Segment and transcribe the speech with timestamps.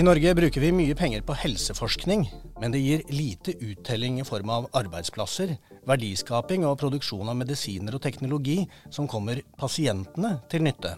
[0.00, 2.22] I Norge bruker vi mye penger på helseforskning,
[2.62, 5.52] men det gir lite uttelling i form av arbeidsplasser,
[5.84, 10.94] verdiskaping og produksjon av medisiner og teknologi som kommer pasientene til nytte.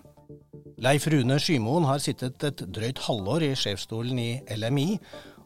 [0.83, 4.97] Leif Rune Skymoen har sittet et drøyt halvår i sjefsstolen i LMI,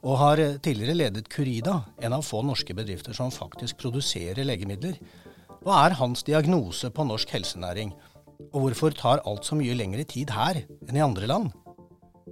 [0.09, 4.97] og har tidligere ledet Curida, en av få norske bedrifter som faktisk produserer legemidler.
[5.61, 7.93] Hva er hans diagnose på norsk helsenæring,
[8.49, 11.53] og hvorfor tar alt så mye lengre tid her enn i andre land?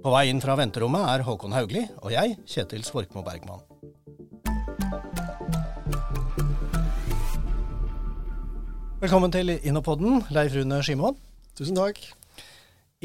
[0.01, 3.61] På vei inn fra venterommet er Håkon Haugli og jeg, Kjetil Svorkmo Bergman.
[8.97, 11.21] Velkommen til Innopodden, Leif Rune Skimoen.
[11.53, 12.01] Tusen takk.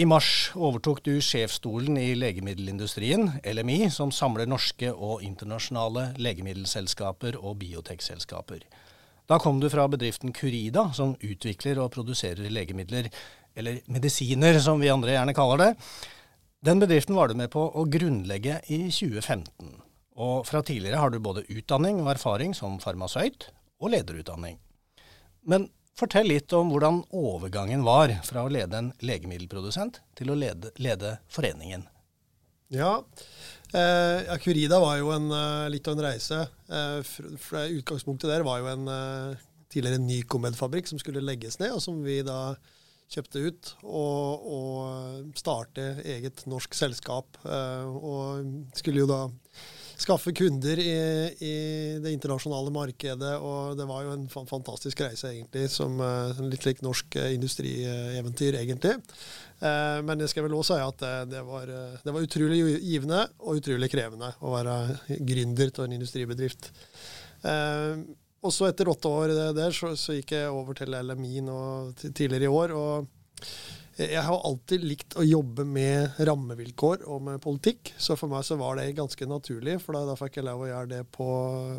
[0.01, 7.59] I mars overtok du sjefsstolen i legemiddelindustrien, LMI, som samler norske og internasjonale legemiddelselskaper og
[7.61, 8.63] biotekselskaper.
[9.29, 13.11] Da kom du fra bedriften Curida, som utvikler og produserer legemidler,
[13.53, 15.69] eller medisiner som vi andre gjerne kaller det.
[16.65, 19.75] Den bedriften var du med på å grunnlegge i 2015.
[20.17, 23.51] Og fra tidligere har du både utdanning og erfaring som farmasøyt
[23.83, 24.57] og lederutdanning.
[25.45, 30.73] Men fortell litt om hvordan overgangen var fra å lede en legemiddelprodusent til å lede,
[30.81, 31.87] lede foreningen.
[32.71, 33.01] Ja,
[33.75, 36.49] eh, Curida var jo en, eh, litt av en reise.
[36.71, 41.83] Eh, for utgangspunktet der var jo en eh, tidligere Nycomed-fabrikk som skulle legges ned, og
[41.83, 42.55] som vi da
[43.11, 47.41] kjøpte ut og, og starte eget norsk selskap.
[47.43, 49.25] Eh, og skulle jo da
[50.01, 50.95] skaffe kunder i,
[51.45, 51.53] i,
[52.03, 53.33] det internasjonale markedet.
[53.39, 58.59] Og det var jo en fantastisk reise, egentlig, som uh, litt slik norsk uh, industrieventyr,
[58.63, 58.97] egentlig.
[59.61, 63.25] Uh, men jeg skal vel også si at det, det, var, det, var, utrolig givende
[63.45, 64.77] og utrolig krevende å være
[65.33, 66.73] gründer til en industribedrift.
[68.41, 71.61] Og så etter åtte år der, så, så, gikk jeg over til LMI nå
[72.01, 72.73] tidligere i år.
[72.77, 73.11] og
[74.01, 78.57] jeg har alltid likt å jobbe med rammevilkår og med politikk, så for meg så
[78.61, 81.29] var det ganske naturlig, for da, fikk jeg lov å gjøre det på,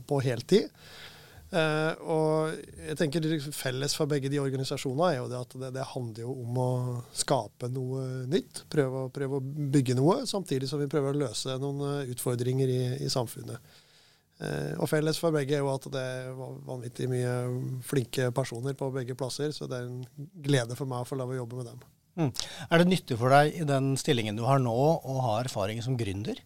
[0.08, 0.70] på heltid.
[1.52, 5.88] Eh, og jeg tenker Felles for begge de organisasjonene er jo det at det, det
[5.90, 6.72] handler jo om å
[7.18, 8.64] skape noe nytt.
[8.72, 12.81] Prøve, prøve, å bygge noe, samtidig som vi prøver å løse noen eh, utfordringer i,
[13.04, 13.74] i samfunnet.
[14.42, 17.34] Eh, og felles for begge er jo at det er vanvittig mye
[17.86, 21.36] flinke personer på begge plasser, så det er en glede for meg å få lov
[21.36, 21.84] å jobbe med dem.
[22.20, 22.32] Mm.
[22.70, 25.98] Er det nyttig for deg i den stillingen du har nå, å ha erfaring som
[26.00, 26.40] gründer?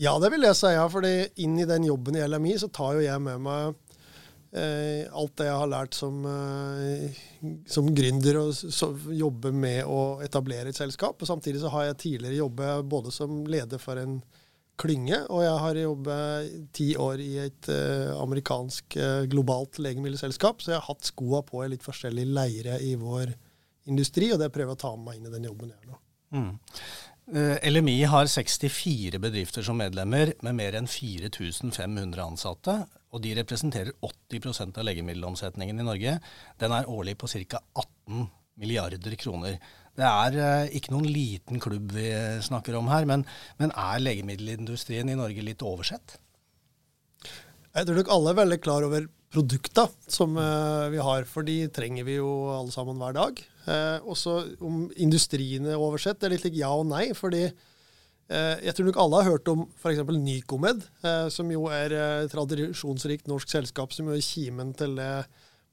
[0.00, 0.72] Ja, det vil jeg si.
[0.72, 3.74] Ja, fordi inn i den jobben i LMI så tar jo jeg med meg
[4.56, 7.20] eh, alt det jeg har lært som, eh,
[7.70, 11.20] som gründer, og så, jobbe med å etablere et selskap.
[11.20, 14.20] Og samtidig så har jeg tidligere jobbet både som leder for en
[14.80, 20.72] klynge, og jeg har jobbet ti år i et eh, amerikansk uh, globalt legemiddelselskap, så
[20.72, 23.34] jeg har hatt skoa på i litt forskjellige leire i vår
[23.90, 25.94] industri, og det prøver jeg å ta med meg inn i den jobben jeg gjør
[25.94, 26.00] nå.
[26.32, 26.52] Mm.
[27.32, 32.76] Eh, LMI har 64 bedrifter som medlemmer, med mer enn 4500 ansatte.
[33.12, 36.16] Og de representerer 80% av legemiddelomsetningen i Norge.
[36.60, 37.60] Den er årlig på ca.
[37.74, 38.26] 18
[38.60, 39.58] milliarder kroner.
[39.96, 42.08] Det er uh, ikke noen liten klubb vi
[42.44, 43.26] snakker om her, men,
[43.60, 46.16] men er legemiddelindustrien i Norge litt oversett?
[47.72, 51.66] Jeg tror nok alle er veldig klar over produkta som uh, vi har, for de
[51.72, 53.44] trenger vi jo alle sammen hver dag.
[53.62, 54.32] Og også
[54.66, 57.12] om industrien er oversett, det er litt ja og nei.
[57.14, 57.44] fordi
[58.32, 60.00] jeg tror nok alle har hørt om f.eks.
[60.02, 60.82] Nycomed,
[61.30, 64.98] som jo er et tradisjonsrikt norsk selskap som er kimen til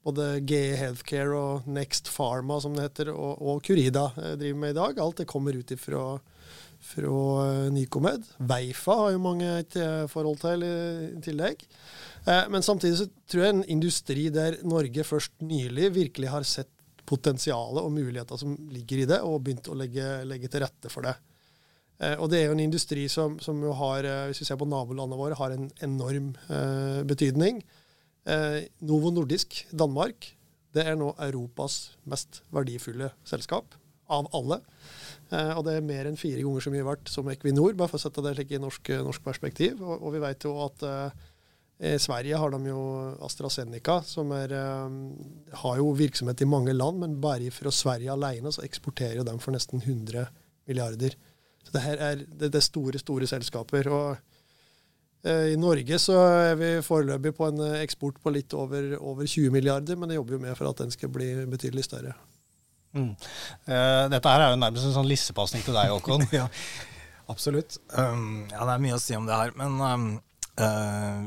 [0.06, 4.78] både GE Healthcare og Next Pharma, som det heter, og, Curida eh, driver med i
[4.78, 5.00] dag.
[5.00, 6.04] Alt det kommer ut ifra
[6.80, 7.14] fra
[7.44, 8.26] eh, Nycomed.
[8.50, 11.66] Veifa har jo mange et eh, forhold til i tillegg.
[12.52, 16.68] Men samtidig så tror jeg en industri der Norge først nylig virkelig har sett
[17.08, 21.08] potensialet og muligheter som ligger i det, og begynt å legge, legge til rette for
[21.08, 21.14] det.
[22.20, 25.38] Og det er jo en industri som, som har, hvis vi ser på nabolandene våre,
[25.40, 27.64] har en enorm eh, betydning.
[28.28, 30.34] Eh, Novo Nordisk Danmark
[30.76, 33.74] det er nå Europas mest verdifulle selskap
[34.10, 34.60] av alle.
[35.30, 38.00] Eh, og det er mer enn fire ganger så mye verdt som Equinor, bare for
[38.00, 39.82] å sette det i norsk, norsk perspektiv.
[39.82, 41.26] Og, og, vi vet jo at eh,
[41.90, 42.80] i Sverige har de jo
[43.24, 44.96] AstraZeneca, som er, eh,
[45.62, 49.56] har jo virksomhet i mange land, men bare fra Sverige alene så eksporterer de for
[49.56, 50.26] nesten 100
[50.68, 51.16] milliarder.
[51.64, 53.88] Så det her er, det, er store, store selskaper.
[53.92, 54.30] og
[55.22, 59.26] Eh, I Norge så er vi foreløpig på en eh, eksport på litt over, over
[59.26, 62.14] 20 milliarder, men det jobber jo med for at den skal bli betydelig større.
[62.96, 66.26] Uh, dette her er jo nærmest en sånn lissepasning til deg, Håkon.
[66.40, 66.48] ja.
[67.30, 67.78] Absolutt.
[67.94, 69.54] Um, ja, det er mye å si om det her.
[69.58, 70.08] Men um,
[70.58, 71.20] uh,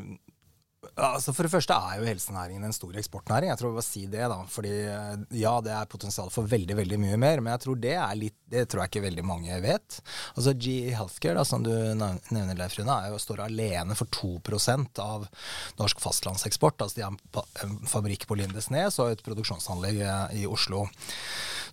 [0.93, 3.49] Altså For det første er jo helsenæringen en stor eksportnæring.
[3.49, 6.77] Jeg tror vi må si det da, fordi eh, Ja, det er potensial for veldig
[6.77, 9.57] veldig mye mer, men jeg tror det er litt, det tror jeg ikke veldig mange
[9.63, 9.97] vet.
[10.35, 15.01] Altså GE Healthcare, da, som du nevner, Leif Rune, er jo, står alene for 2%
[15.01, 15.25] av
[15.79, 16.85] norsk fastlandseksport.
[16.85, 20.85] Altså De har en fabrikk på Lindesnes og et produksjonsanlegg eh, i Oslo.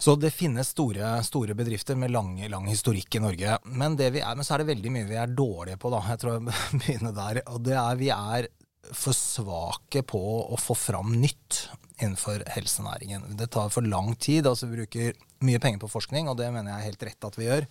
[0.00, 3.58] Så det finnes store, store bedrifter med lang, lang, historikk i Norge.
[3.68, 6.00] Men, er, men så er det veldig mye vi er dårlige på, da.
[6.08, 6.46] Jeg tror jeg
[6.80, 7.42] begynner der.
[7.52, 8.48] Og det er vi er
[8.92, 11.66] for svake på å få fram nytt
[12.00, 13.36] innenfor helsenæringen.
[13.36, 14.46] Det tar for lang tid.
[14.46, 17.36] altså Vi bruker mye penger på forskning, og det mener jeg er helt rett at
[17.38, 17.66] vi gjør.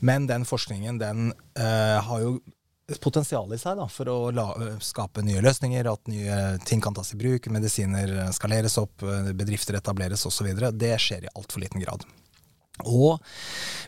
[0.00, 2.36] Men den forskningen den uh, har jo
[3.02, 4.46] potensial i seg da, for å la,
[4.84, 6.36] skape nye løsninger, at nye
[6.68, 9.02] ting kan tas i bruk, medisiner skaleres opp,
[9.34, 10.52] bedrifter etableres osv.
[10.76, 12.06] Det skjer i altfor liten grad.
[12.84, 13.22] Og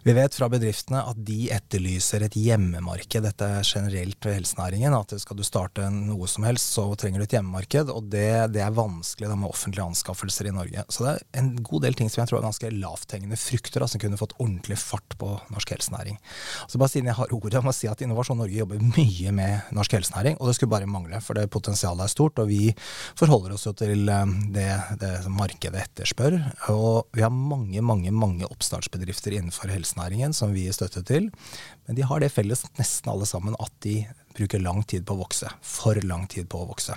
[0.06, 3.26] vi vet fra bedriftene at de etterlyser et hjemmemarked.
[3.26, 4.94] Dette er generelt ved helsenæringen.
[4.96, 7.92] At skal du starte noe som helst, så trenger du et hjemmemarked.
[7.92, 10.86] Og det, det er vanskelig da, med offentlige anskaffelser i Norge.
[10.88, 13.90] Så det er en god del ting som jeg tror er ganske lavthengende frukter, da,
[13.90, 16.16] som kunne fått ordentlig fart på norsk helsenæring.
[16.66, 19.74] Så bare siden jeg har ordet, jeg må si at Innovasjon Norge jobber mye med
[19.76, 20.40] norsk helsenæring.
[20.40, 22.40] Og det skulle bare mangle, for det potensialet er stort.
[22.40, 22.72] Og vi
[23.18, 24.70] forholder oss jo til eh, det,
[25.02, 26.40] det markedet etterspør.
[26.72, 31.28] Og vi har mange, mange, mange oppstart oppstartsbedrifter innenfor helsenæringen som vi gir støtte til.
[31.86, 35.22] Men de har det felles nesten alle sammen at de bruker lang tid på å
[35.24, 35.50] vokse.
[35.62, 36.96] For lang tid på å vokse.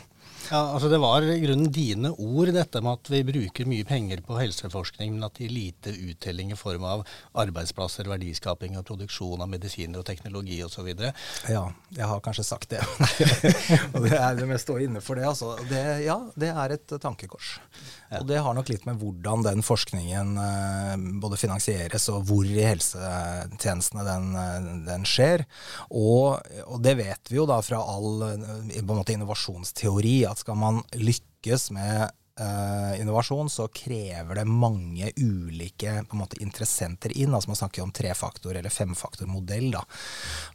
[0.52, 4.20] Ja, altså Det var i grunnen dine ord, dette med at vi bruker mye penger
[4.26, 7.06] på helseforskning, men at det gir lite uttelling i form av
[7.40, 10.90] arbeidsplasser, verdiskaping og produksjon av medisiner og teknologi osv.
[11.48, 11.64] Ja,
[11.96, 12.84] jeg har kanskje sagt det.
[13.94, 15.30] og det er det med å inne for det.
[15.30, 15.56] Altså.
[15.72, 15.86] det.
[16.04, 17.56] Ja, det er et tankekors.
[18.20, 22.60] Og det har nok litt med hvordan den forskningen eh, både finansieres og hvor i
[22.66, 25.46] helsetjenestene den, eh, den skjer.
[25.88, 30.82] Og, og, det vet vi jo da fra all eh, måte, innovasjonsteori at skal man
[30.98, 32.10] lykkes med
[32.40, 37.34] uh, innovasjon, så krever det mange ulike måte, interessenter inn.
[37.34, 39.72] altså Man snakker om trefaktor- eller femfaktormodell.
[39.72, 39.84] da.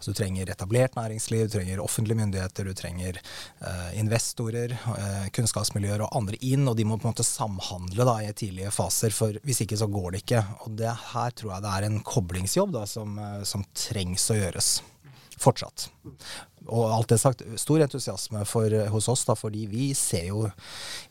[0.01, 3.21] Så Du trenger etablert næringsliv, du trenger offentlige myndigheter, du trenger
[3.63, 6.69] uh, investorer, uh, kunnskapsmiljøer og andre inn.
[6.69, 9.91] Og de må på en måte samhandle da i tidlige faser, for hvis ikke så
[9.91, 10.45] går det ikke.
[10.67, 14.77] Og det her tror jeg det er en koblingsjobb da, som, som trengs å gjøres
[15.41, 15.89] fortsatt.
[16.67, 20.47] Og alt det sagt, stor entusiasme for, hos oss, da, fordi vi ser jo,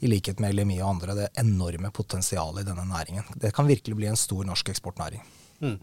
[0.04, 3.27] i likhet med LMI og andre, det enorme potensialet i denne næringen.
[3.39, 5.24] Det kan virkelig bli en stor norsk eksportnæring.
[5.63, 5.77] Mm.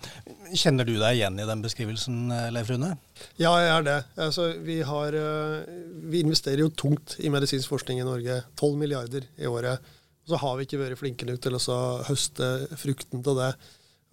[0.52, 2.18] Kjenner du deg igjen i den beskrivelsen,
[2.52, 2.92] Leif Rune?
[3.40, 3.98] Ja, jeg er det.
[4.20, 5.76] Altså, vi, har, eh,
[6.12, 8.42] vi, investerer jo tungt i medisinsk forskning i Norge.
[8.60, 9.92] 12 milliarder i året.
[10.28, 13.54] Så har vi ikke vært flinke nok til å høste frukten til det.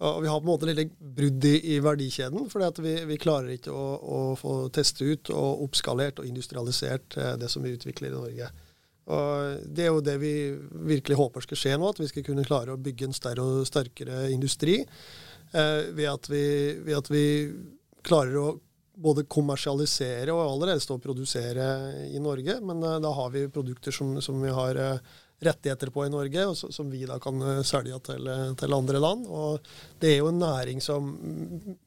[0.00, 3.52] Og vi har på en måte litt brudd i, i verdikjeden, for vi, vi, klarer
[3.52, 8.08] ikke å, å, få teste ut og oppskalert og industrialisert eh, det som vi utvikler
[8.08, 8.48] i Norge.
[9.10, 10.32] Og Det er jo det vi
[10.92, 13.68] virkelig håper skal skje nå, at vi skal kunne klare å bygge en større og
[13.68, 16.44] sterkere industri eh, ved, at vi,
[16.80, 17.24] ved, at vi,
[18.00, 18.50] klarer å
[19.00, 21.66] både kommersialisere og allerede stå og produsere
[22.08, 22.56] i Norge.
[22.64, 26.44] Men eh, da har vi produkter som, som vi har eh, rettigheter på i Norge,
[26.50, 29.26] og som vi da kan eh, selge til, eh, til, andre land.
[29.28, 29.70] Og
[30.02, 31.12] det er jo en næring som,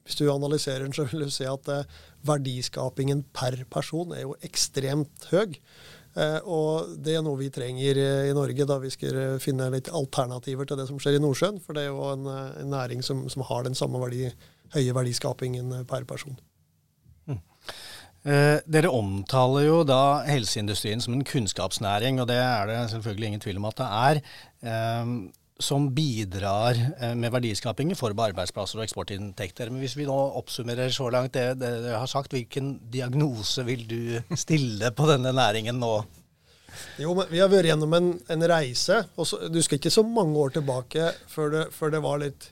[0.03, 4.37] hvis du analyserer den, så vil du se at eh, verdiskapingen per person er jo
[4.41, 5.59] ekstremt høy.
[6.45, 10.77] og det er noe vi trenger i Norge da vi skal finne litt alternativer til
[10.77, 11.57] det som skjer i Nordsjøen.
[11.57, 14.29] For det er jo en, en næring som, som, har den samme verdi,
[14.77, 16.37] høye verdiskapingen per person.
[18.23, 23.43] Eh, dere omtaler jo da helseindustrien som en kunnskapsnæring, og det er det selvfølgelig ingen
[23.43, 24.21] tvil om at det er.
[24.63, 25.15] Eh,
[25.63, 29.69] som bidrar eh, med verdiskaping i form av arbeidsplasser og eksportinntekter.
[29.71, 34.35] Men hvis vi nå oppsummerer så langt det dere har sagt, hvilken diagnose vil du
[34.39, 35.95] stille på denne næringen nå?
[36.97, 39.03] Jo, men Vi har vært gjennom en, en reise.
[39.19, 42.49] Også, du skal ikke så mange år tilbake før det, før det var litt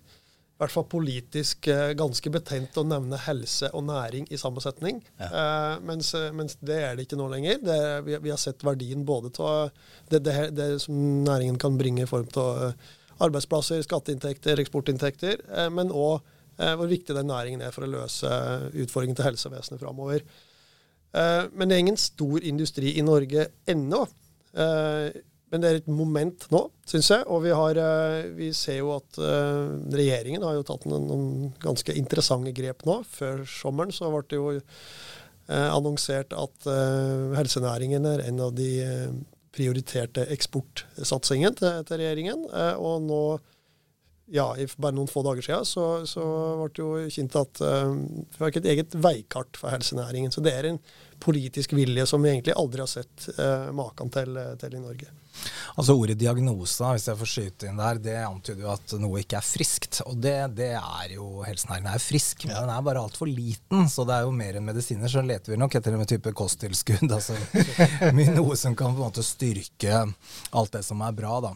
[0.62, 5.02] hvert fall politisk eh, ganske betent å nevne helse og næring i samme setning.
[5.18, 5.30] Ja.
[5.30, 7.62] Eh, mens, eh, mens, det er det ikke nå lenger.
[7.66, 9.72] Det, vi, vi, har sett verdien både av
[10.12, 12.92] det, det, det, som næringen kan bringe i form av eh,
[13.26, 16.20] arbeidsplasser, skatteinntekter, eksportinntekter, eh, men òg
[16.58, 18.30] eh, hvor viktig den næringen er for å løse
[18.86, 20.26] utfordringen til helsevesenet framover.
[21.12, 24.06] men det er ingen stor industri i Norge ennå.
[25.52, 27.26] Men det er et moment nå, syns jeg.
[27.28, 31.96] Og vi, har, eh, vi, ser jo at uh, regjeringen har jo tatt noen, ganske
[32.00, 33.02] interessante grep nå.
[33.12, 36.72] Før sommeren så ble det jo uh, annonsert at
[37.36, 38.72] helsenæringen er en av de
[39.52, 42.46] prioriterte eksportsatsingene til, til, regjeringen.
[42.80, 43.24] og nå
[44.32, 46.26] ja, i bare noen få dager siden så, så
[46.62, 50.32] ble det jo kjent at uh, vi har ikke et eget veikart for helsenæringen.
[50.32, 50.78] Så det er en
[51.22, 55.10] politisk vilje som vi egentlig aldri har sett uh, maken til, til, i Norge.
[55.80, 59.40] Altså Ordet diagnose, hvis jeg får skyte inn der, det antyder jo at noe ikke
[59.40, 60.00] er friskt.
[60.08, 63.88] Og det, det er jo Helsenæringen er frisk, men den er bare altfor liten.
[63.92, 67.12] Så det er jo mer enn medisiner, så leter vi nok etter en type kosttilskudd.
[67.22, 67.36] Altså
[68.32, 70.06] noe som kan på en måte styrke
[70.56, 71.52] alt det som er bra, da.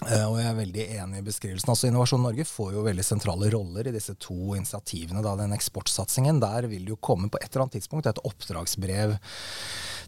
[0.00, 1.72] Uh, og jeg er veldig enig i beskrivelsen.
[1.72, 5.22] Altså Innovasjon Norge får jo veldig sentrale roller i disse to initiativene.
[5.24, 5.34] Da.
[5.38, 9.18] Den eksportsatsingen, der vil jo komme på et eller annet tidspunkt et oppdragsbrev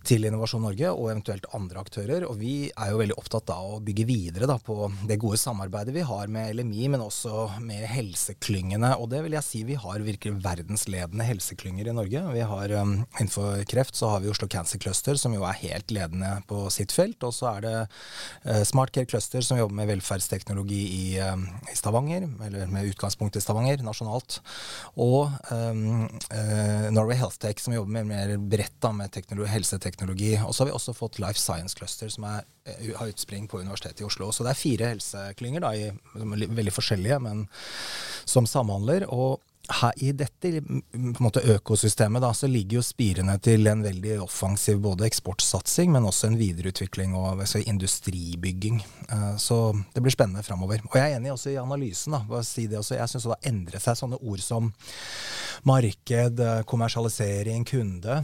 [0.04, 2.26] til Innovasjon Norge og eventuelt andre aktører.
[2.28, 5.94] Og vi er jo veldig opptatt av å bygge videre da, på det gode samarbeidet
[5.96, 8.94] vi har med LMI, men også med helseklyngene.
[9.00, 12.24] Og det vil jeg si vi har virkelig verdensledende helseklynger i Norge.
[12.34, 15.92] Vi har um, Innenfor kreft så har vi Oslo Cancer Cluster, som jo er helt
[15.94, 17.22] ledende på sitt felt.
[17.24, 21.76] Og så er det uh, Smart Care Cluster, som jobber med velferdsteknologi i, um, i,
[21.76, 24.40] Stavanger, eller med utgangspunkt i Stavanger nasjonalt.
[25.00, 29.14] Og um, uh, Norway Health Tech, som jobber med mer bredt med
[29.48, 30.34] helseteknologi.
[30.44, 33.60] Og så har vi også fått Life Science Cluster, som er, eh, har utspring på
[33.60, 34.30] Universitetet i Oslo.
[34.32, 37.46] Så det er fire helseklynger, da, i, veldig forskjellige, men
[38.24, 39.06] som samhandler.
[39.08, 40.60] og her, I dette
[41.22, 46.28] måte, økosystemet da, så ligger jo spirene til en veldig offensiv både eksportsatsing, men også
[46.28, 48.82] en videreutvikling og si, industribygging.
[49.08, 49.58] Uh, så
[49.94, 50.84] det blir spennende framover.
[50.90, 52.18] Og jeg er enig også i analysen.
[52.28, 52.98] da, si det også.
[52.98, 54.72] Jeg syns det har endret seg sånne ord som
[55.64, 58.22] marked, eh, kommersialisering, kunde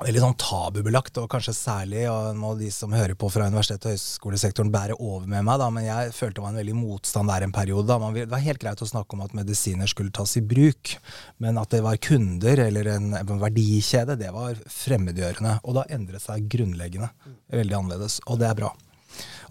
[0.00, 3.94] veldig sånn tabubelagt, og kanskje særlig og må de som hører på fra universitet- og
[3.94, 7.46] høyskolesektoren bære over med meg, da, men jeg følte det var en veldig motstand der
[7.46, 7.86] en periode.
[7.90, 7.98] Da.
[8.02, 10.96] Man, det var helt greit å snakke om at medisiner skulle tas i bruk,
[11.42, 15.60] men at det var kunder eller en, en verdikjede, det var fremmedgjørende.
[15.62, 17.12] Og da endret seg grunnleggende.
[17.54, 18.74] Veldig annerledes, og det er bra.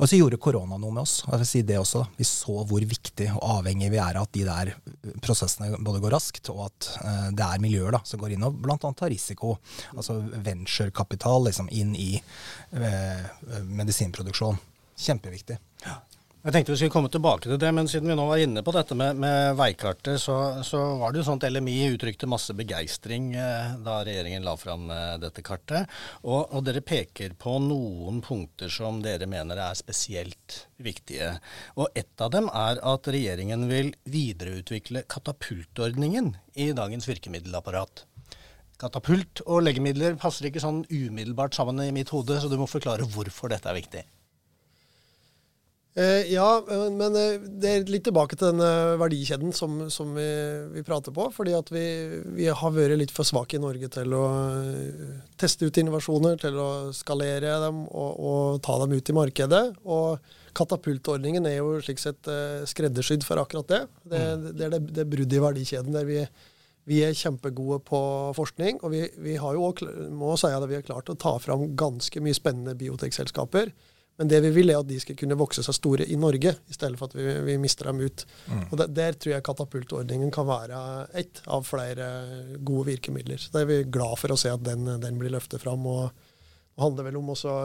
[0.01, 1.19] Og så gjorde korona noe med oss.
[1.27, 2.03] Jeg vil si det også.
[2.17, 4.71] Vi så hvor viktig og avhengig vi er av at de der
[5.23, 8.57] prosessene både går raskt, og at uh, det er miljøer da, som går inn og
[8.63, 8.77] bl.a.
[8.81, 9.57] tar risiko.
[9.95, 14.59] Altså venturekapital liksom, inn i uh, medisinproduksjon.
[15.03, 15.59] Kjempeviktig.
[16.43, 18.71] Jeg tenkte vi skulle komme tilbake til det, men siden vi nå var inne på
[18.75, 20.33] dette med, med veikartet, så,
[20.67, 24.89] så, var det jo sånn at LMI uttrykte masse begeistring eh, da regjeringen la fram
[24.91, 25.87] eh, dette kartet.
[26.19, 31.29] Og, og, dere peker på noen punkter som dere mener er spesielt viktige.
[31.79, 38.03] Og ett av dem er at regjeringen vil videreutvikle katapultordningen i dagens virkemiddelapparat.
[38.83, 43.07] Katapult og legemidler passer ikke sånn umiddelbart sammen i mitt hode, så du må forklare
[43.15, 44.03] hvorfor dette er viktig.
[45.95, 50.25] Eh, ja, eh, men eh, det er litt tilbake til den verdikjeden som, som vi,
[50.73, 51.27] vi, prater på.
[51.35, 51.83] fordi at vi,
[52.33, 54.23] vi, har vært litt for svake i Norge til å
[55.37, 59.63] teste ut innovasjoner, til å skalere dem og, og ta dem ut i markedet.
[59.85, 62.25] Og katapultordningen er jo slik sett
[62.69, 63.83] skreddersydd for akkurat det.
[64.01, 64.49] Det, mm.
[64.49, 66.19] det er det, det bruddet i verdikjeden der vi,
[66.89, 68.03] vi er kjempegode på
[68.37, 68.81] forskning.
[68.81, 71.69] Og vi, vi har jo også, må si at vi har klart å ta fram
[71.77, 73.75] ganske mye spennende biotekselskaper
[74.19, 76.75] men det vi vil, er at de skal kunne vokse seg store i Norge, i
[76.75, 78.25] stedet for at vi, vi mister dem ut.
[78.45, 78.65] Mm.
[78.67, 80.81] Og der, der, tror jeg katapultordningen kan være
[81.17, 82.09] ett av flere
[82.61, 83.41] gode virkemidler.
[83.41, 85.87] Så da er vi glad for å se at den, den blir løftet fram.
[85.89, 87.57] Og det handler vel om også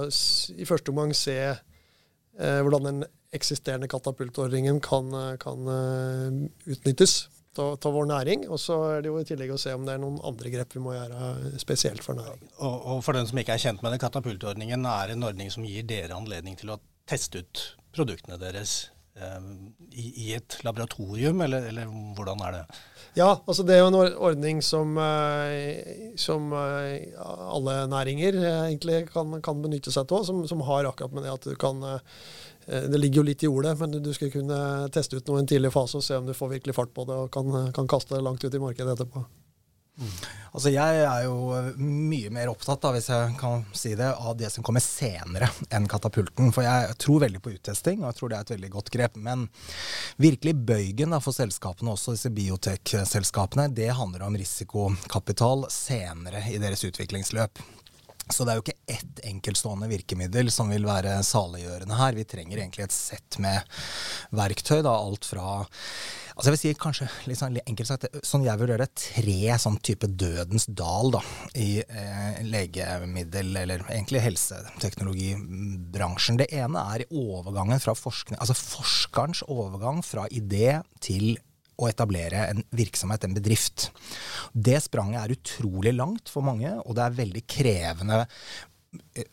[0.56, 7.26] i første omgang se eh, hvordan den eksisterende katapultordningen kan, kan uh, utnyttes
[7.62, 8.44] av vår næring.
[8.48, 10.76] Og så er det jo i tillegg å se om det er noen andre grep
[10.76, 12.52] vi må gjøre spesielt for næringen.
[12.58, 15.66] Og, og for den som ikke er kjent med det, katapultordningen er en ordning som
[15.66, 17.64] gir dere anledning til å teste ut
[17.96, 19.50] produktene deres eh,
[19.96, 22.64] i, et laboratorium, eller, eller, hvordan er det?
[23.16, 28.38] Ja, altså det er jo en ordning som, eh, som eh, alle næringer
[28.68, 31.82] egentlig kan, kan benytte seg av, som, som, har akkurat med det at du kan
[31.88, 32.00] Eh,
[32.68, 34.60] det ligger jo litt i ordet, men du skal kunne
[34.92, 37.06] teste ut noe i en tidlig fase og se om du får virkelig fart på
[37.08, 39.24] det og kan, kan kaste det langt ut i markedet etterpå.
[39.98, 40.10] Mm.
[40.54, 41.34] Altså Jeg er jo
[41.82, 45.88] mye mer opptatt av, hvis jeg kan si det, av det som kommer senere enn
[45.90, 46.52] katapulten.
[46.54, 49.18] For jeg tror veldig på uttesting, og jeg tror det er et veldig godt grep.
[49.28, 49.48] Men
[50.22, 56.86] virkelig bøygen da, for selskapene, også disse biotech-selskapene, det handler om risikokapital senere i deres
[56.86, 57.62] utviklingsløp.
[58.30, 62.12] Så det er jo ikke ett enkeltstående virkemiddel som vil være saliggjørende her.
[62.18, 63.58] Vi trenger egentlig et sett med
[64.36, 64.80] verktøy.
[64.84, 65.46] Da, alt fra
[66.38, 70.06] Altså jeg vil si kanskje sånn enkelt sagt, sånn jeg vurderer det, tre sånn type
[70.06, 71.22] dødens dal da,
[71.58, 76.38] i eh, legemiddel- eller egentlig helseteknologibransjen.
[76.38, 81.42] Det ene er overgangen fra forskning, altså forskerens overgang fra idé til
[81.78, 83.90] å etablere en virksomhet, en bedrift.
[84.52, 88.24] Det spranget er utrolig langt for mange, og det er veldig krevende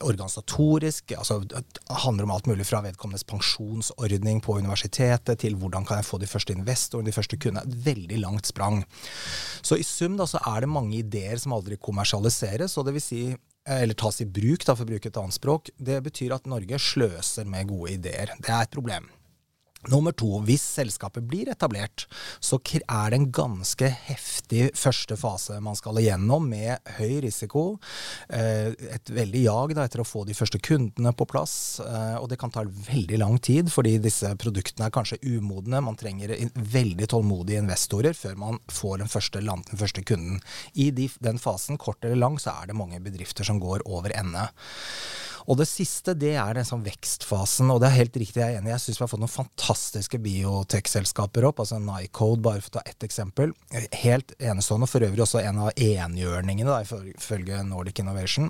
[0.04, 1.12] organisatorisk.
[1.12, 6.10] altså Det handler om alt mulig fra vedkommendes pensjonsordning på universitetet til hvordan kan jeg
[6.10, 7.64] få de første investorene, de første kundene.
[7.66, 8.84] Et veldig langt sprang.
[9.62, 12.78] Så i sum da, så er det mange ideer som aldri kommersialiseres.
[12.78, 13.26] og det vil si
[13.66, 15.72] eller tas i bruk, da, for å bruke et annet språk.
[15.78, 18.36] Det betyr at Norge sløser med gode ideer.
[18.38, 19.08] Det er et problem.
[19.92, 22.08] Nummer to, hvis selskapet blir etablert,
[22.44, 27.78] så er det en ganske heftig første fase man skal igjennom, med høy risiko.
[28.30, 31.80] Eh, et veldig jag da, etter å få de første kundene på plass.
[31.84, 35.84] Eh, og det kan ta veldig lang tid, fordi disse produktene er kanskje umodne.
[35.86, 40.42] Man trenger veldig tålmodige investorer før man får den første, den første kunden.
[40.74, 44.50] I den fasen, kort eller lang, så er det mange bedrifter som går over ende.
[45.46, 47.70] Og det siste, det er den sånn vekstfasen.
[47.74, 48.72] Og det er helt riktig, jeg er enig.
[48.74, 51.62] Jeg syns vi har fått noen fantastiske biotech-selskaper opp.
[51.62, 53.54] Altså Nycode, bare for å ta ett eksempel.
[54.02, 54.90] Helt enestående.
[54.90, 56.80] For øvrig også en av enhjørningene,
[57.14, 58.50] ifølge Nordic Innovation.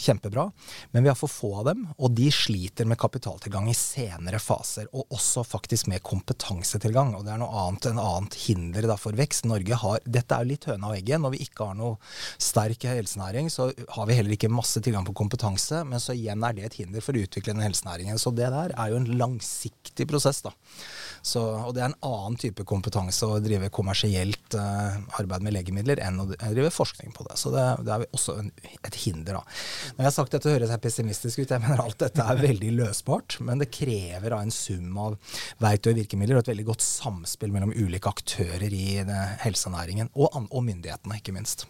[0.00, 0.46] Kjempebra.
[0.94, 4.88] Men vi har for få av dem, og de sliter med kapitaltilgang i senere faser.
[4.96, 7.12] Og også faktisk med kompetansetilgang.
[7.18, 9.48] Og det er noe annet, enn annet hinder da, for vekst.
[9.50, 11.20] Norge har Dette er litt høna og egget.
[11.20, 11.98] Når vi ikke har noe
[12.40, 15.84] sterk helsenæring, så har vi heller ikke masse tilgang på kompetanse.
[15.84, 18.20] men så igjen er det et hinder for å utvikle den helsenæringen.
[18.20, 20.40] Så det der er jo en langsiktig prosess.
[20.46, 20.54] da.
[21.22, 26.00] Så, og det er en annen type kompetanse å drive kommersielt uh, arbeid med legemidler
[26.04, 27.36] enn å drive forskning på det.
[27.40, 29.40] Så det, det er også en, et hinder.
[29.40, 29.42] da.
[29.96, 31.54] Når jeg har sagt dette, høres jeg pessimistisk ut.
[31.56, 35.18] Jeg mener alt dette er veldig løsbart, men det krever da en sum av
[35.60, 39.00] verktøy og virkemidler og et veldig godt samspill mellom ulike aktører i
[39.44, 41.66] helsenæringen, og, og myndighetene, ikke minst.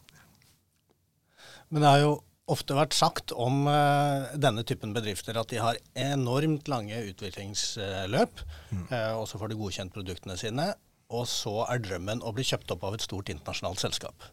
[1.71, 2.19] Men det er jo
[2.51, 8.45] ofte vært sagt om uh, denne typen bedrifter at de har enormt lange utviklingsløp.
[8.71, 8.87] Mm.
[8.91, 10.71] Uh, og så får de godkjent produktene sine.
[11.11, 14.27] Og så er drømmen å bli kjøpt opp av et stort internasjonalt selskap.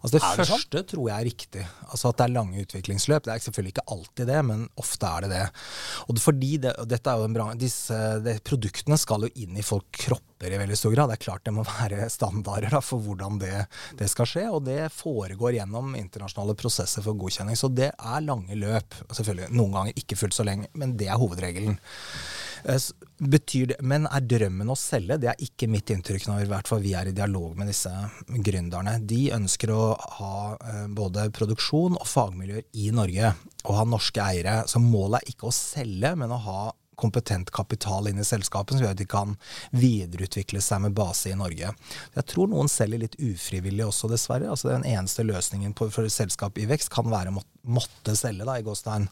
[0.00, 0.88] Altså Det, det første sånn?
[0.88, 1.64] tror jeg er riktig.
[1.88, 3.26] Altså At det er lange utviklingsløp.
[3.26, 5.42] Det er selvfølgelig ikke alltid det, men ofte er det det.
[6.06, 10.56] Og fordi det, er en bra, disse det, Produktene skal jo inn i folk kropper
[10.56, 11.12] i veldig stor grad.
[11.12, 13.66] Det er klart det må være standarder da, for hvordan det,
[14.00, 14.46] det, skal skje.
[14.56, 17.60] Og det foregår gjennom internasjonale prosesser for godkjenning.
[17.60, 18.96] Så det er lange løp.
[19.12, 21.76] Selvfølgelig noen ganger ikke fullt så lenge, men det er hovedregelen.
[22.64, 22.78] Eh,
[23.18, 25.18] betyr det, men er drømmen å selge?
[25.22, 27.90] Det er ikke mitt inntrykk når i hvert fall vi er i dialog med disse
[28.28, 28.98] gründerne.
[29.08, 29.82] De ønsker å
[30.18, 33.34] ha eh, både produksjon og fagmiljøer i Norge,
[33.66, 34.62] og ha norske eiere.
[34.70, 36.60] Så målet er ikke å selge, men å ha
[36.96, 39.36] kompetent kapital inn i selskapet, som gjør at de kan
[39.74, 41.72] videreutvikle seg med base i Norge.
[42.16, 44.50] Jeg tror noen selger litt ufrivillig også, dessverre.
[44.52, 48.58] Altså Den eneste løsningen for et selskap i vekst kan være å måtte, selge da,
[48.58, 49.08] i Gåstein.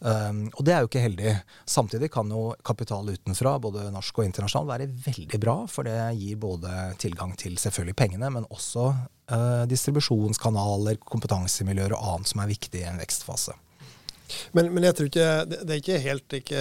[0.00, 1.34] Um, og det er jo ikke heldig.
[1.68, 6.40] Samtidig kan jo kapital utenfra, både norsk og internasjonal, være veldig bra, for det gir
[6.40, 12.84] både tilgang til selvfølgelig pengene, men også uh, distribusjonskanaler, kompetansemiljøer og annet som er viktig
[12.84, 13.56] i en vekstfase.
[14.56, 16.52] Men, men, jeg tror ikke, det, er ikke helt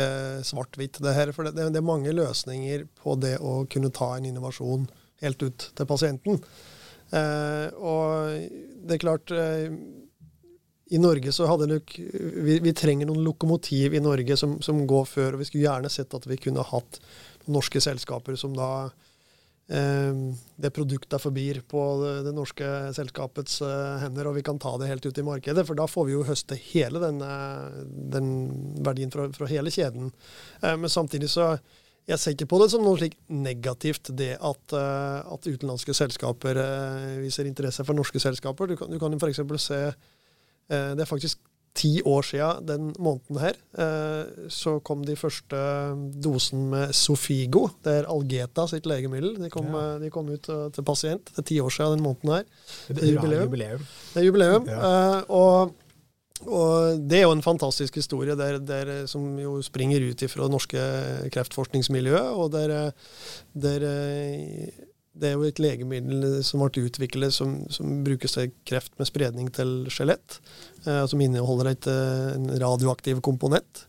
[0.45, 1.33] svart-hvitt, det her.
[1.35, 4.87] For det, det, er mange løsninger på det å kunne ta en innovasjon
[5.23, 6.41] helt ut til pasienten.
[7.13, 8.33] Eh, og
[8.85, 9.67] det er klart eh,
[10.89, 15.05] I Norge så hadde nok vi, vi, trenger noen lokomotiv i Norge som, som, går
[15.09, 15.35] før.
[15.35, 16.99] Og vi skulle gjerne sett at vi kunne hatt
[17.45, 18.89] norske selskaper som da
[19.67, 21.81] det produktet forblir på
[22.25, 25.63] det norske selskapets eh, hender, og vi kan ta det helt ut i markedet.
[25.65, 27.17] For da får vi jo høste hele den,
[28.13, 28.29] den
[28.85, 30.11] verdien fra, fra, hele kjeden.
[30.61, 31.55] Ehm, men samtidig så
[32.05, 36.61] jeg ser ikke på det som noe slik negativt, det at, eh, at utenlandske selskaper
[36.61, 38.69] eh, viser interesse for norske selskaper.
[38.69, 39.41] Du kan, du kan f.eks.
[39.65, 39.81] se
[40.65, 41.41] Det er faktisk
[41.75, 45.59] ti år siden den måneden her, eh, så kom de første
[46.23, 47.67] dosen med Sofigo.
[47.83, 49.35] Det er Algeta sitt legemiddel.
[49.41, 49.95] De kom, ja.
[49.99, 51.33] de kom ut eh, til pasient.
[51.33, 52.45] Det er ti år siden den måneden her.
[52.87, 53.49] Det er jubileum.
[53.49, 53.89] jubileum.
[54.13, 54.69] Det er jubileum.
[54.71, 54.79] Ja.
[54.79, 55.75] Eh, og,
[56.45, 60.55] og, det er jo en fantastisk historie der, der, som jo springer ut ifra det
[60.55, 60.89] norske
[61.35, 62.91] kreftforskningsmiljøet, og der,
[63.51, 63.89] der
[65.15, 69.47] det er jo et legemiddel som ble utviklet som, som brukes til kreft med spredning
[69.55, 70.39] til skjelett,
[70.85, 73.85] eh, som inneholder et, eh, en radioaktiv komponent.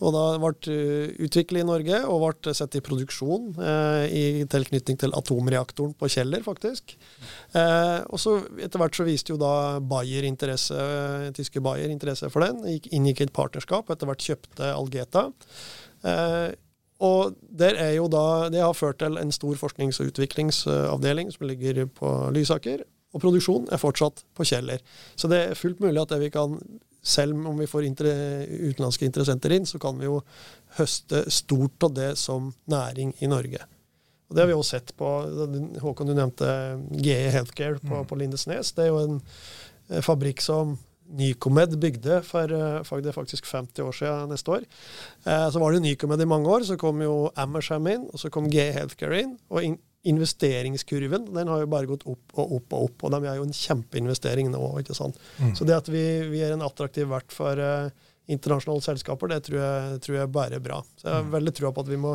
[0.00, 4.96] Og da ble uh, utviklet i Norge og ble satt i produksjon eh, i tilknytning
[5.00, 6.96] til atomreaktoren på Kjeller, faktisk.
[7.52, 10.76] Eh, og så Etter hvert så viste jo da Bayer interesse,
[11.36, 12.64] tyske Bayer interesse for den.
[12.76, 15.28] Gikk, inngikk et partnerskap, og etter hvert kjøpte Algeta.
[16.08, 16.48] Eh,
[17.00, 21.46] og der er jo da, Det har ført til en stor forsknings- og utviklingsavdeling som
[21.48, 22.84] ligger på Lysaker.
[23.14, 24.78] Og produksjon er fortsatt på Kjeller.
[25.16, 26.58] Så det er fullt mulig at det vi kan,
[27.02, 30.20] selv om vi får inter utenlandske interessenter inn, så kan vi jo
[30.78, 33.64] høste stort av det som næring i Norge.
[34.28, 35.08] Og Det har vi også sett på
[35.82, 36.46] Håkon, du nevnte
[37.02, 38.06] GE Healthcare på, mm.
[38.06, 38.70] på Lindesnes.
[38.76, 40.76] Det er jo en fabrikk som
[41.18, 44.66] Nycomed bygde for, er faktisk 50 år siden neste år.
[45.26, 46.66] Eh, så var det Nycomed i mange år.
[46.68, 49.38] Så kom jo Amersham inn, og så kom G Healthcare inn.
[49.50, 53.02] og in investeringskurven den har jo bare gått opp og opp og opp.
[53.04, 54.62] Og de er jo en kjempeinvestering nå.
[54.80, 55.18] ikke sant?
[55.36, 55.52] Mm.
[55.58, 57.90] Så det at vi, vi, er en attraktiv vert for uh,
[58.30, 60.80] internasjonale selskaper, det tror jeg, tror jeg bare er bra.
[61.00, 61.32] Så jeg har mm.
[61.34, 62.14] veldig trua på at vi må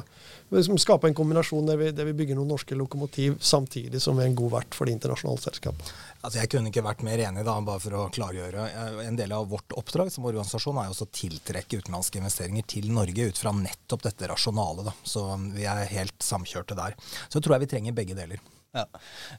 [0.56, 4.26] liksom skape en kombinasjon der vi, der vi, bygger noen norske lokomotiv samtidig som vi
[4.26, 5.94] er en god vert for de internasjonale selskapene.
[6.22, 8.66] Altså jeg kunne ikke vært mer enig, da, bare for å klargjøre.
[9.06, 13.30] En del av vårt oppdrag som organisasjon er også å tiltrekke utenlandske investeringer til Norge
[13.30, 14.90] ut fra nettopp dette rasjonalet.
[14.90, 14.98] Da.
[15.04, 16.98] Så vi er helt samkjørte der.
[17.28, 18.42] Så tror jeg vi trenger begge deler.
[18.76, 18.84] Ja.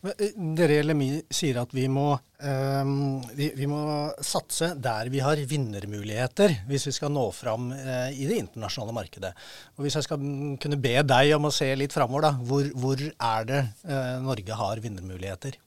[0.00, 2.06] men dere i LMI sier at vi må,
[2.40, 3.80] um, vi, vi må,
[4.24, 9.34] satse der vi har vinnermuligheter, hvis vi skal nå fram uh, i det internasjonale markedet.
[9.76, 10.28] Og Hvis jeg skal
[10.62, 14.60] kunne be deg om å se litt framover, da, hvor, hvor er det uh, Norge
[14.62, 15.60] har vinnermuligheter?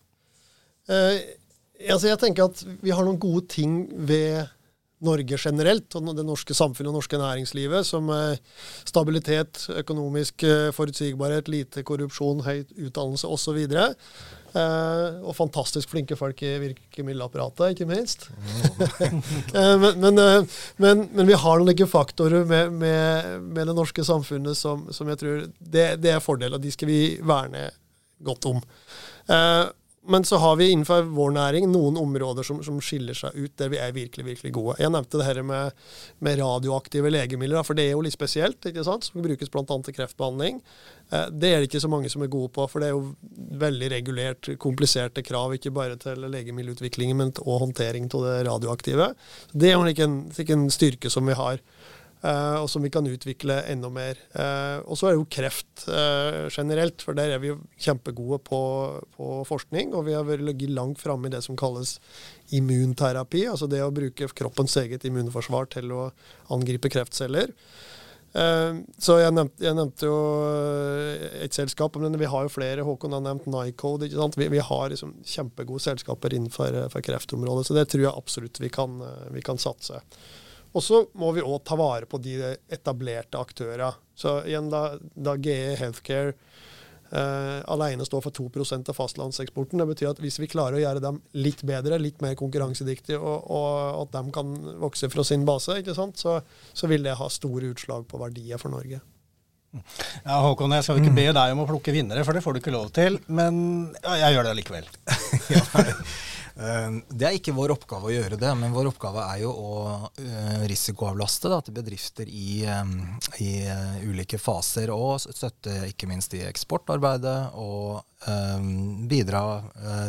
[0.89, 1.19] Uh,
[1.85, 4.49] altså jeg tenker at vi har noen gode ting ved
[5.05, 8.09] Norge generelt, og det norske samfunnet og norske næringslivet, som
[8.87, 13.61] stabilitet, økonomisk eh, forutsigbarhet, lite korrupsjon, høy utdannelse osv.
[14.49, 18.25] Uh, og fantastisk flinke folk i virkemiddelapparatet, ikke minst.
[18.33, 23.75] uh, men, men, uh, men, men, vi har noen like faktorer med, med, med, det
[23.77, 26.57] norske samfunnet som, som jeg tror det, det er fordeler.
[26.57, 27.67] De skal vi verne
[28.25, 28.57] godt om.
[29.29, 29.65] Eh,
[30.07, 33.71] men så har vi innenfor vår næring noen områder som, som, skiller seg ut, der
[33.73, 34.77] vi er virkelig virkelig gode.
[34.79, 35.75] Jeg nevnte det her med,
[36.23, 39.09] med radioaktive legemidler, for det er jo litt spesielt, ikke sant?
[39.09, 39.65] som brukes bl.a.
[39.67, 40.61] til kreftbehandling.
[41.11, 43.13] Eh, det er det ikke så mange som er gode på, for det er jo
[43.65, 49.11] veldig regulert, kompliserte krav, ikke bare til legemiddelutviklingen, men til håndtering av det radioaktive.
[49.51, 51.59] Det er jo ikke en, ikke en styrke som vi har.
[52.19, 54.17] Uh, og som vi kan utvikle enda mer.
[54.33, 58.41] Uh, og så er det jo kreft uh, generelt, for der er vi jo kjempegode
[58.43, 58.59] på,
[59.15, 59.93] på forskning.
[59.95, 61.95] Og vi har ligget langt framme i det som kalles
[62.51, 66.09] immunterapi, altså det å bruke kroppens eget immunforsvar til å
[66.51, 67.53] angripe kreftceller.
[68.33, 70.17] så jeg nevnte, jeg nevnte, jo
[71.45, 72.85] et selskap, men vi har jo flere.
[72.85, 74.09] Håkon har nevnt Nycode.
[74.09, 74.27] ikke?
[74.41, 78.99] Vi, vi har liksom kjempegode selskaper innenfor kreftområdet, så det tror jeg absolutt vi kan,
[79.33, 80.01] vi kan satse.
[80.77, 82.37] Og så må vi òg ta vare på de
[82.69, 83.93] etablerte aktørene.
[84.19, 86.33] Så igjen, da, da GE Healthcare
[87.11, 91.03] eh, alene står for 2% av fastlandseksporten, det betyr at hvis vi klarer å gjøre
[91.03, 95.79] dem litt bedre, litt mer konkurransedyktige, og, og at de kan vokse fra sin base,
[95.89, 96.39] så,
[96.73, 99.01] så, vil det ha store utslag på verdier for Norge.
[100.25, 102.61] Ja, Håkon, jeg skal ikke be deg om å plukke vinnere, for det får du
[102.61, 103.19] ikke lov til.
[103.29, 103.59] Men
[104.01, 104.89] jeg gjør det allikevel.
[106.59, 109.75] Eh, det er ikke vår oppgave å gjøre det, men vår oppgave er jo å
[110.19, 112.91] eh, risikoavlaste da, til bedrifter i, eh,
[113.45, 113.53] i,
[114.09, 118.05] ulike faser, og støtte ikke minst i eksportarbeidet og
[119.07, 119.41] bidra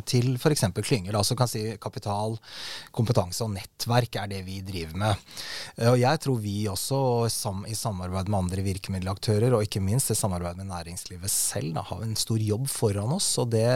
[0.03, 0.65] til f.eks.
[0.83, 1.15] klynger.
[1.15, 2.33] Altså kan si kapital,
[2.91, 5.29] kompetanse og nettverk er det vi driver med.
[5.93, 6.99] Og jeg tror vi også,
[7.71, 12.03] i samarbeid med andre virkemiddelaktører, og ikke minst i samarbeid med næringslivet selv, da, har
[12.03, 13.31] en stor jobb foran oss.
[13.39, 13.69] Og det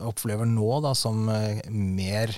[0.00, 1.28] opplever nå da som
[1.98, 2.34] mer,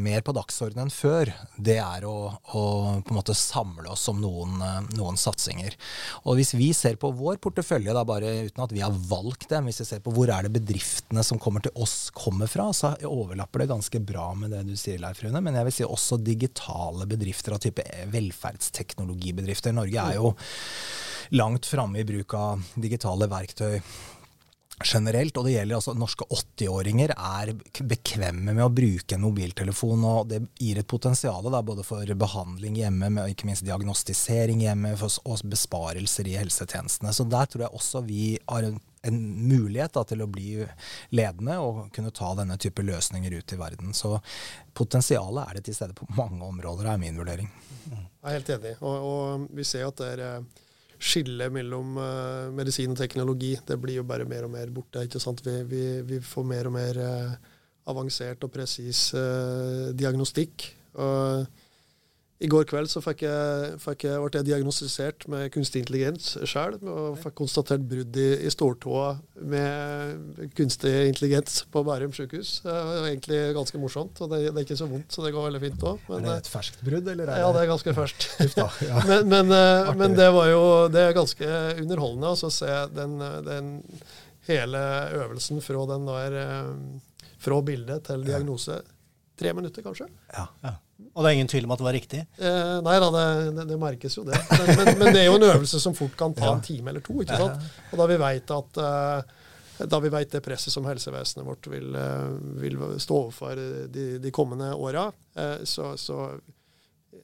[0.00, 2.62] mer på dagsordenen enn før, det er å, å,
[3.04, 4.56] på en måte samle oss om noen,
[4.98, 5.76] noen, satsinger.
[6.24, 9.70] Og Hvis vi ser på vår portefølje, da bare uten at vi har valgt dem,
[9.70, 12.94] hvis vi ser på hvor er det bedriftene som kommer til oss, kommer fra, så
[13.06, 15.42] overlapper det ganske bra med det du sier, Leif Rune.
[15.44, 19.76] Men jeg vil si også digitale bedrifter av type velferdsteknologibedrifter.
[19.76, 20.34] Norge er jo
[21.30, 23.78] langt framme i bruk av digitale verktøy
[24.84, 27.52] generelt, og det gjelder altså norske 80-åringer, er
[27.86, 30.04] bekvemme med å bruke en mobiltelefon.
[30.08, 34.94] og Det gir et potensial da, både for behandling hjemme, med ikke minst diagnostisering hjemme,
[34.96, 37.12] og besparelser i helsetjenestene.
[37.12, 40.48] Så der tror jeg også vi har en, en mulighet da, til å bli
[41.16, 43.92] ledende og kunne ta denne type løsninger ut i verden.
[43.96, 44.16] Så
[44.76, 47.52] potensialet er det til stede på mange områder, er min vurdering.
[47.90, 50.66] Jeg er helt enig, og, og vi ser at det er eh,
[51.00, 55.06] skillet mellom uh, medisin og teknologi det blir jo bare mer og mer borte.
[55.06, 55.40] ikke sant?
[55.46, 57.32] Vi, vi, vi får mer og mer uh,
[57.90, 60.68] avansert og presis uh, diagnostikk.
[61.00, 61.46] Og
[62.40, 66.78] i går kveld så fikk jeg, fikk jeg, ble jeg diagnostisert med kunstig intelligens sjøl,
[66.88, 69.10] og fikk konstatert brudd i, i stortåa
[69.52, 72.54] med kunstig intelligens på Bærum sykehus.
[72.64, 75.50] Det var egentlig ganske morsomt, og det, det, er ikke så vondt, så det går
[75.50, 76.06] veldig fint òg.
[76.16, 77.34] Er det et ferskt brudd, eller?
[77.42, 78.28] ja, det er ganske ferskt.
[78.62, 78.68] ja.
[79.10, 80.62] men, men, eh, men, det var jo
[80.94, 81.50] det er ganske
[81.82, 83.18] underholdende altså, å se den,
[83.50, 83.74] den,
[84.48, 84.80] hele
[85.18, 86.72] øvelsen fra den der eh,
[87.40, 88.80] fra bilde til diagnose.
[89.40, 90.06] Tre minutter, kanskje.
[90.34, 90.72] Ja, ja.
[91.14, 92.18] Og det er ingen tvil om at det var riktig?
[92.36, 93.26] Eh, nei da, det,
[93.56, 94.36] det, det, merkes jo det.
[94.52, 97.04] Men, men, men, det er jo en øvelse som fort kan ta en time eller
[97.04, 97.16] to.
[97.24, 97.70] ikke sant?
[97.88, 99.36] Og da vi veit at eh,
[99.88, 101.96] da vi veit det presset som helsevesenet vårt vil,
[102.60, 105.06] vil stå overfor de, de kommende åra.
[105.64, 106.26] Så, så,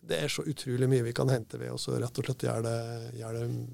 [0.09, 2.79] det er så utrolig mye vi kan hente ved å rett og slett gjøre det,
[3.21, 3.67] gjøre det,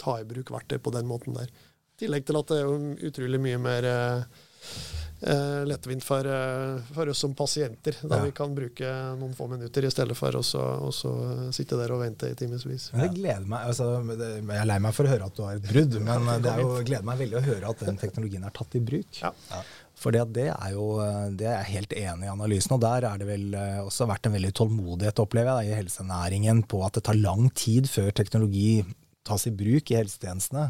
[0.00, 1.50] ta i bruk verktøy på den måten der.
[1.50, 4.44] I tillegg til at det er utrolig mye mer eh,
[5.64, 7.96] lettvint for, eh, for, oss som pasienter.
[8.02, 8.24] Da ja.
[8.24, 12.36] vi kan bruke noen få minutter i stedet for å sitte der og vente i
[12.36, 12.90] timevis.
[12.92, 15.70] Det gleder meg, altså, Jeg er lei meg for å høre at du har et
[15.70, 18.76] brudd, men det er jo, gleder meg veldig å høre at den teknologien er tatt
[18.76, 19.22] i bruk.
[19.22, 19.32] Ja.
[19.50, 19.64] Ja.
[19.96, 21.00] For det er jo,
[21.32, 24.28] det er jeg helt enig i analysen, og der er det vel eh, også vært
[24.28, 28.84] en veldig tålmodighet, opplever jeg, i helsenæringen på at det tar lang tid før teknologi
[29.26, 30.68] tas i bruk i helsetjenestene.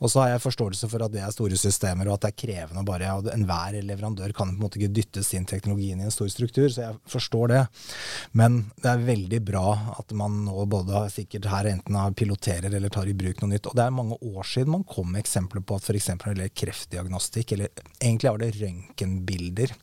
[0.00, 2.40] Og så har jeg forståelse for at det er store systemer, og at det er
[2.44, 6.02] krevende å bare og Enhver leverandør kan på en måte ikke dytte sin teknologi inn
[6.02, 7.62] i en stor struktur, så jeg forstår det.
[8.38, 13.08] Men det er veldig bra at man nå både sikkert her enten piloterer eller tar
[13.10, 13.68] i bruk noe nytt.
[13.70, 16.10] Og det er mange år siden man kom med eksempler på at f.eks.
[16.56, 19.74] kreftdiagnostikk, eller egentlig var det røntgenbilder,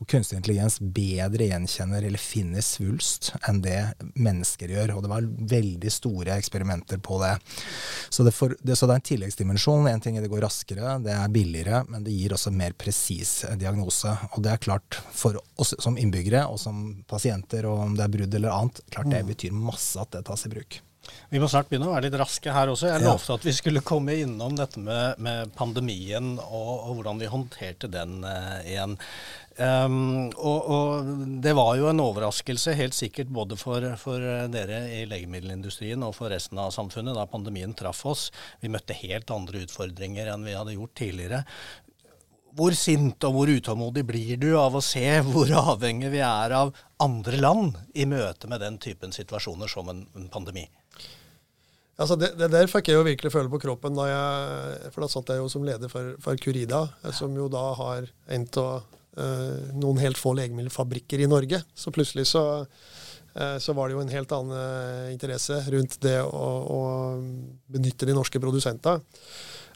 [0.00, 3.80] og kunstig intelligens bedre gjenkjenner eller finner svulst enn det
[4.14, 4.96] mennesker gjør.
[4.96, 7.34] Og det var veldig store eksperimenter på det.
[8.10, 9.88] Så det, for, det, så det, er en tilleggsdimensjon.
[9.90, 13.38] En ting er det går raskere, det er billigere, men det gir også mer presis
[13.60, 14.14] diagnose.
[14.32, 18.16] Og det er klart, for oss som innbyggere og som pasienter, og om det er
[18.18, 19.32] brudd eller annet, klart det mm.
[19.34, 20.80] betyr masse at det tas i bruk.
[21.30, 22.88] Vi må snart begynne å være litt raske her også.
[22.90, 27.30] Jeg lovte at vi skulle komme innom dette med, med pandemien og, og, hvordan vi
[27.30, 28.96] håndterte den uh, igjen.
[29.56, 31.06] Um, og, og,
[31.40, 34.20] det var jo en overraskelse, helt sikkert både for, for,
[34.52, 38.28] dere i legemiddelindustrien og for resten av samfunnet da pandemien traff oss.
[38.60, 41.40] Vi møtte helt andre utfordringer enn vi hadde gjort tidligere.
[42.56, 46.74] Hvor sint og hvor utålmodig blir du av å se hvor avhengig vi er av
[47.00, 50.66] andre land i møte med den typen situasjoner som en, en pandemi?
[51.96, 55.08] Altså det, det, der fikk jeg jo virkelig føle på kroppen, da jeg, for da
[55.08, 56.82] satt jeg jo som leder for, for Curida,
[57.16, 61.62] som jo da har en av Eh, noen helt få legemiddelfabrikker i Norge.
[61.74, 62.44] Så plutselig så,
[63.34, 66.80] eh, så, var det jo en helt annen eh, interesse rundt det å, å
[67.72, 69.00] benytte de norske produsentene.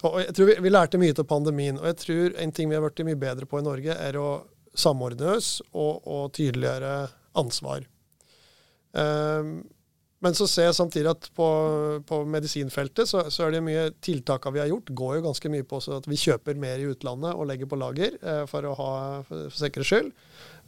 [0.05, 1.81] Og jeg tror vi, vi, lærte mye av pandemien.
[1.81, 4.31] Og jeg tror en ting vi har blitt mye bedre på i Norge, er å
[4.77, 6.95] samordne oss og, og tydeliggjøre
[7.41, 7.85] ansvar.
[8.93, 9.61] Um,
[10.21, 11.47] men så ser jeg samtidig at på,
[12.05, 15.67] på medisinfeltet så, så, er det mye tiltakene vi har gjort, går jo ganske mye
[15.69, 18.91] på at vi kjøper mer i utlandet og legger på lager eh, for å ha
[19.25, 20.11] for, for sikkerhets skyld.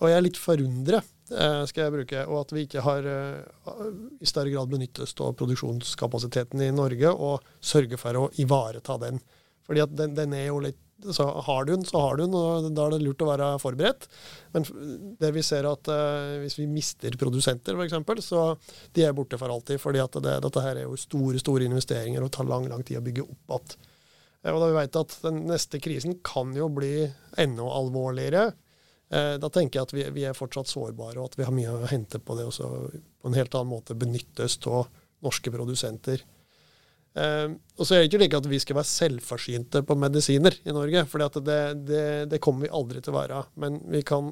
[0.00, 3.84] Og jeg er litt forundret, eh, skal jeg bruke, og at vi ikke har eh,
[4.24, 9.20] i større grad benyttet av produksjonskapasiteten i Norge og sørger for å ivareta den.
[9.68, 12.34] Fordi at den, den er jo litt så har du den, så har du den,
[12.36, 14.08] og da er det lurt å være forberedt.
[14.54, 14.66] Men
[15.20, 18.44] det vi ser at uh, hvis vi mister produsenter, f.eks., så
[18.94, 19.80] de er borte for alltid.
[19.82, 23.00] fordi at det, dette her er jo store store investeringer og tar lang lang tid
[23.00, 23.88] å bygge opp igjen.
[24.42, 27.06] Og da vi vet at den neste krisen kan jo bli
[27.38, 28.48] enda alvorligere,
[29.14, 31.78] uh, da tenker jeg at vi, vi, er fortsatt sårbare, og at vi har mye
[31.78, 32.50] å hente på det.
[32.50, 34.90] Og på en helt annen måte benyttes av
[35.22, 36.24] norske produsenter.
[37.12, 40.72] Uh, og så er det ikke slik at vi skal være selvforsynte på medisiner i
[40.72, 43.40] Norge, for det, det, det, kommer vi aldri til å være.
[43.60, 44.30] Men vi kan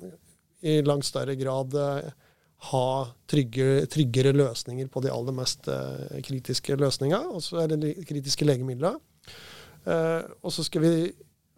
[0.65, 2.29] i langt større grad uh,
[2.71, 2.87] ha
[3.29, 8.49] tryggere, tryggere, løsninger på de aller mest uh, kritiske løsningene, og så er det kritiske
[8.49, 8.97] legemidlene.
[10.45, 10.95] og så skal vi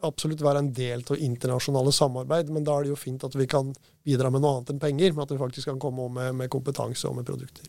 [0.06, 3.48] absolutt være en del av internasjonale samarbeid, men da er det jo fint at vi
[3.50, 3.72] kan
[4.06, 7.08] bidra med noe annet enn penger, men at vi faktisk kan komme med, med kompetanse
[7.10, 7.66] og med produkter.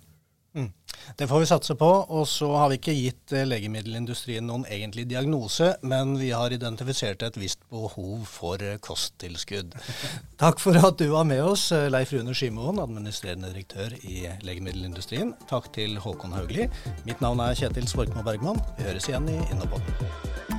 [0.56, 0.70] Mm.
[1.18, 1.90] Det får vi satse på.
[2.10, 7.26] Og så har vi ikke gitt eh, legemiddelindustrien noen egentlig diagnose, men vi har identifisert
[7.26, 9.76] et visst behov for eh, kosttilskudd.
[10.44, 15.36] Takk for at du var med oss, eh, Leif Rune Skimoen, administrerende direktør i legemiddelindustrien.
[15.50, 16.70] Takk til Håkon Haugli.
[17.08, 18.62] Mitt navn er Kjetil Svorkmo Bergman.
[18.78, 20.53] Vi høres igjen i Innopodden.